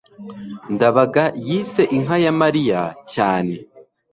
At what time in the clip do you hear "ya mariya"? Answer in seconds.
2.23-2.81